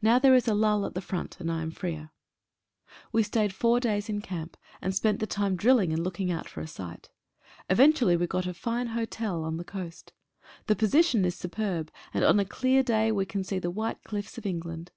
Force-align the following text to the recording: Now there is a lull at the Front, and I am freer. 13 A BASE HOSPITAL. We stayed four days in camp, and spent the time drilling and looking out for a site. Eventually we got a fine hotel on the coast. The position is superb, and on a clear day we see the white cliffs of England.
Now 0.00 0.18
there 0.18 0.34
is 0.34 0.48
a 0.48 0.54
lull 0.54 0.86
at 0.86 0.94
the 0.94 1.02
Front, 1.02 1.38
and 1.40 1.52
I 1.52 1.60
am 1.60 1.70
freer. 1.70 1.90
13 1.92 2.06
A 2.06 2.08
BASE 2.08 2.94
HOSPITAL. 2.96 3.08
We 3.12 3.22
stayed 3.22 3.52
four 3.52 3.80
days 3.80 4.08
in 4.08 4.22
camp, 4.22 4.56
and 4.80 4.94
spent 4.94 5.20
the 5.20 5.26
time 5.26 5.56
drilling 5.56 5.92
and 5.92 6.02
looking 6.02 6.30
out 6.30 6.48
for 6.48 6.62
a 6.62 6.66
site. 6.66 7.10
Eventually 7.68 8.16
we 8.16 8.26
got 8.26 8.46
a 8.46 8.54
fine 8.54 8.86
hotel 8.86 9.44
on 9.44 9.58
the 9.58 9.64
coast. 9.64 10.14
The 10.68 10.74
position 10.74 11.22
is 11.26 11.34
superb, 11.36 11.92
and 12.14 12.24
on 12.24 12.40
a 12.40 12.46
clear 12.46 12.82
day 12.82 13.12
we 13.12 13.26
see 13.42 13.58
the 13.58 13.70
white 13.70 14.02
cliffs 14.04 14.38
of 14.38 14.46
England. 14.46 14.90